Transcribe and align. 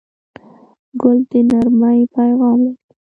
ګل 1.01 1.19
د 1.29 1.31
نرمۍ 1.49 1.99
پیغام 2.15 2.59
لري. 2.65 2.75